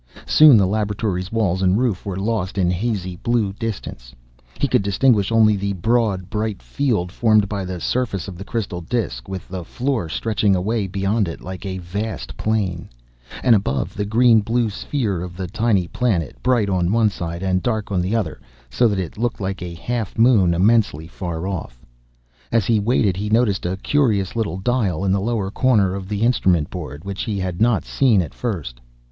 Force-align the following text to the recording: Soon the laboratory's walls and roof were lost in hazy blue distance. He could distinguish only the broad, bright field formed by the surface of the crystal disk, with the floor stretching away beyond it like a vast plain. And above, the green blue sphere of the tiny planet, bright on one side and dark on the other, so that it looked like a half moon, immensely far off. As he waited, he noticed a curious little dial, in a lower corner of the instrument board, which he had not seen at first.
Soon 0.25 0.57
the 0.57 0.65
laboratory's 0.65 1.31
walls 1.31 1.61
and 1.61 1.77
roof 1.77 2.07
were 2.07 2.15
lost 2.15 2.57
in 2.57 2.71
hazy 2.71 3.17
blue 3.17 3.53
distance. 3.53 4.15
He 4.57 4.67
could 4.67 4.81
distinguish 4.81 5.31
only 5.31 5.55
the 5.55 5.73
broad, 5.73 6.27
bright 6.27 6.59
field 6.63 7.11
formed 7.11 7.47
by 7.47 7.65
the 7.65 7.79
surface 7.79 8.27
of 8.27 8.35
the 8.35 8.43
crystal 8.43 8.81
disk, 8.81 9.29
with 9.29 9.47
the 9.47 9.63
floor 9.63 10.09
stretching 10.09 10.55
away 10.55 10.87
beyond 10.87 11.27
it 11.27 11.39
like 11.39 11.67
a 11.67 11.77
vast 11.77 12.35
plain. 12.35 12.89
And 13.43 13.53
above, 13.55 13.93
the 13.93 14.03
green 14.07 14.39
blue 14.39 14.71
sphere 14.71 15.21
of 15.21 15.37
the 15.37 15.45
tiny 15.45 15.87
planet, 15.87 16.35
bright 16.41 16.67
on 16.67 16.91
one 16.91 17.11
side 17.11 17.43
and 17.43 17.61
dark 17.61 17.91
on 17.91 18.01
the 18.01 18.15
other, 18.15 18.41
so 18.71 18.87
that 18.87 18.97
it 18.97 19.19
looked 19.19 19.39
like 19.39 19.61
a 19.61 19.75
half 19.75 20.17
moon, 20.17 20.55
immensely 20.55 21.05
far 21.05 21.45
off. 21.47 21.85
As 22.51 22.65
he 22.65 22.79
waited, 22.79 23.17
he 23.17 23.29
noticed 23.29 23.67
a 23.67 23.77
curious 23.77 24.35
little 24.35 24.57
dial, 24.57 25.05
in 25.05 25.13
a 25.13 25.21
lower 25.21 25.51
corner 25.51 25.93
of 25.93 26.09
the 26.09 26.23
instrument 26.23 26.71
board, 26.71 27.05
which 27.05 27.21
he 27.21 27.37
had 27.37 27.61
not 27.61 27.85
seen 27.85 28.23
at 28.23 28.33
first. 28.33 28.81